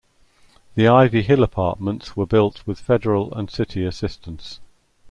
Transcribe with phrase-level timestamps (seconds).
[0.73, 4.59] The Ivy Hill Apartments were built with federal and city assistance.